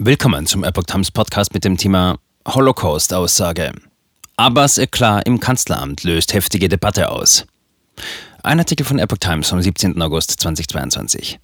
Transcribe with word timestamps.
Willkommen 0.00 0.46
zum 0.46 0.62
Epoch 0.62 0.84
Times 0.84 1.10
Podcast 1.10 1.52
mit 1.54 1.64
dem 1.64 1.76
Thema 1.76 2.20
Holocaust-Aussage. 2.46 3.72
Abbas 4.36 4.78
Eklat 4.78 5.26
im 5.26 5.40
Kanzleramt 5.40 6.04
löst 6.04 6.34
heftige 6.34 6.68
Debatte 6.68 7.10
aus. 7.10 7.44
Ein 8.44 8.60
Artikel 8.60 8.86
von 8.86 9.00
Epoch 9.00 9.18
Times 9.18 9.48
vom 9.48 9.60
17. 9.60 10.00
August 10.00 10.38
2022. 10.38 11.40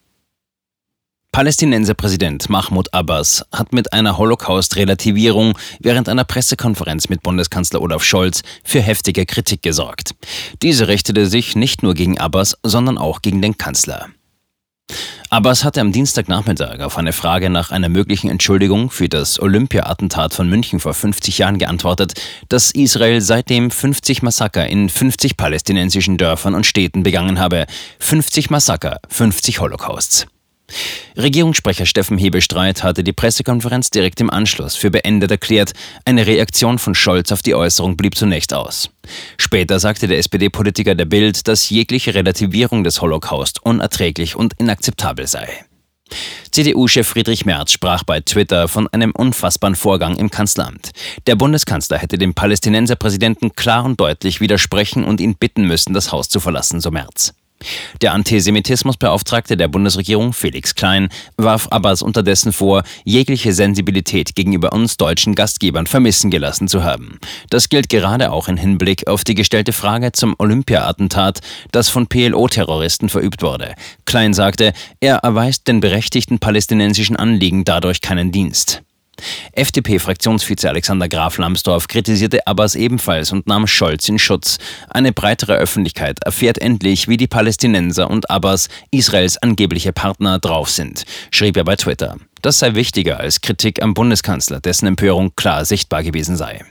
Palästinenser 1.32 1.94
Präsident 1.94 2.48
Mahmoud 2.48 2.94
Abbas 2.94 3.44
hat 3.50 3.72
mit 3.72 3.92
einer 3.92 4.18
Holocaust-Relativierung 4.18 5.58
während 5.80 6.08
einer 6.08 6.22
Pressekonferenz 6.22 7.08
mit 7.08 7.24
Bundeskanzler 7.24 7.82
Olaf 7.82 8.04
Scholz 8.04 8.42
für 8.62 8.80
heftige 8.80 9.26
Kritik 9.26 9.62
gesorgt. 9.62 10.14
Diese 10.62 10.86
richtete 10.86 11.26
sich 11.26 11.56
nicht 11.56 11.82
nur 11.82 11.94
gegen 11.94 12.18
Abbas, 12.18 12.56
sondern 12.62 12.98
auch 12.98 13.20
gegen 13.20 13.42
den 13.42 13.58
Kanzler. 13.58 14.10
Abbas 15.34 15.64
hatte 15.64 15.80
am 15.80 15.90
Dienstagnachmittag 15.90 16.78
auf 16.78 16.96
eine 16.96 17.12
Frage 17.12 17.50
nach 17.50 17.72
einer 17.72 17.88
möglichen 17.88 18.30
Entschuldigung 18.30 18.88
für 18.88 19.08
das 19.08 19.42
Olympia-Attentat 19.42 20.32
von 20.32 20.48
München 20.48 20.78
vor 20.78 20.94
50 20.94 21.38
Jahren 21.38 21.58
geantwortet, 21.58 22.12
dass 22.48 22.70
Israel 22.70 23.20
seitdem 23.20 23.72
50 23.72 24.22
Massaker 24.22 24.68
in 24.68 24.88
50 24.88 25.36
palästinensischen 25.36 26.18
Dörfern 26.18 26.54
und 26.54 26.66
Städten 26.66 27.02
begangen 27.02 27.40
habe. 27.40 27.66
50 27.98 28.50
Massaker, 28.50 29.00
50 29.08 29.58
Holocausts. 29.58 30.28
Regierungssprecher 31.16 31.86
Steffen 31.86 32.18
Hebestreit 32.18 32.82
hatte 32.82 33.04
die 33.04 33.12
Pressekonferenz 33.12 33.90
direkt 33.90 34.20
im 34.20 34.30
Anschluss 34.30 34.74
für 34.74 34.90
beendet 34.90 35.30
erklärt. 35.30 35.72
Eine 36.04 36.26
Reaktion 36.26 36.78
von 36.78 36.94
Scholz 36.94 37.30
auf 37.30 37.42
die 37.42 37.54
Äußerung 37.54 37.96
blieb 37.96 38.16
zunächst 38.16 38.52
aus. 38.52 38.90
Später 39.38 39.78
sagte 39.78 40.08
der 40.08 40.18
SPD-Politiker 40.18 40.94
der 40.94 41.04
Bild, 41.04 41.46
dass 41.46 41.70
jegliche 41.70 42.14
Relativierung 42.14 42.82
des 42.82 43.00
Holocaust 43.00 43.64
unerträglich 43.64 44.34
und 44.34 44.54
inakzeptabel 44.58 45.26
sei. 45.28 45.64
CDU-Chef 46.50 47.06
Friedrich 47.06 47.46
Merz 47.46 47.72
sprach 47.72 48.04
bei 48.04 48.20
Twitter 48.20 48.68
von 48.68 48.88
einem 48.88 49.12
unfassbaren 49.12 49.74
Vorgang 49.74 50.16
im 50.16 50.30
Kanzleramt. 50.30 50.90
Der 51.26 51.36
Bundeskanzler 51.36 51.98
hätte 51.98 52.18
dem 52.18 52.34
Palästinenserpräsidenten 52.34 53.54
klar 53.54 53.84
und 53.84 54.00
deutlich 54.00 54.40
widersprechen 54.40 55.04
und 55.04 55.20
ihn 55.20 55.36
bitten 55.36 55.66
müssen, 55.66 55.94
das 55.94 56.12
Haus 56.12 56.28
zu 56.28 56.40
verlassen, 56.40 56.80
so 56.80 56.90
Merz. 56.90 57.34
Der 58.02 58.12
Antisemitismusbeauftragte 58.12 59.56
der 59.56 59.68
Bundesregierung, 59.68 60.32
Felix 60.32 60.74
Klein, 60.74 61.08
warf 61.36 61.68
Abbas 61.68 62.02
unterdessen 62.02 62.52
vor, 62.52 62.82
jegliche 63.04 63.52
Sensibilität 63.52 64.34
gegenüber 64.34 64.72
uns 64.72 64.96
deutschen 64.96 65.34
Gastgebern 65.34 65.86
vermissen 65.86 66.30
gelassen 66.30 66.68
zu 66.68 66.84
haben. 66.84 67.18
Das 67.50 67.68
gilt 67.68 67.88
gerade 67.88 68.32
auch 68.32 68.48
im 68.48 68.56
Hinblick 68.56 69.06
auf 69.06 69.24
die 69.24 69.34
gestellte 69.34 69.72
Frage 69.72 70.12
zum 70.12 70.34
Olympia-Attentat, 70.38 71.40
das 71.72 71.88
von 71.88 72.06
PLO-Terroristen 72.06 73.08
verübt 73.08 73.42
wurde. 73.42 73.74
Klein 74.04 74.34
sagte, 74.34 74.72
er 75.00 75.16
erweist 75.16 75.68
den 75.68 75.80
berechtigten 75.80 76.38
palästinensischen 76.38 77.16
Anliegen 77.16 77.64
dadurch 77.64 78.00
keinen 78.00 78.32
Dienst. 78.32 78.82
FDP-Fraktionsvize 79.52 80.68
Alexander 80.68 81.08
Graf 81.08 81.38
Lambsdorff 81.38 81.88
kritisierte 81.88 82.46
Abbas 82.46 82.74
ebenfalls 82.74 83.32
und 83.32 83.46
nahm 83.46 83.66
Scholz 83.66 84.08
in 84.08 84.18
Schutz. 84.18 84.58
Eine 84.88 85.12
breitere 85.12 85.54
Öffentlichkeit 85.54 86.24
erfährt 86.24 86.58
endlich, 86.58 87.08
wie 87.08 87.16
die 87.16 87.26
Palästinenser 87.26 88.10
und 88.10 88.30
Abbas, 88.30 88.68
Israels 88.90 89.36
angebliche 89.38 89.92
Partner, 89.92 90.38
drauf 90.38 90.70
sind, 90.70 91.04
schrieb 91.30 91.56
er 91.56 91.64
bei 91.64 91.76
Twitter. 91.76 92.16
Das 92.42 92.58
sei 92.58 92.74
wichtiger 92.74 93.20
als 93.20 93.40
Kritik 93.40 93.82
am 93.82 93.94
Bundeskanzler, 93.94 94.60
dessen 94.60 94.86
Empörung 94.86 95.32
klar 95.36 95.64
sichtbar 95.64 96.02
gewesen 96.02 96.36
sei. 96.36 96.64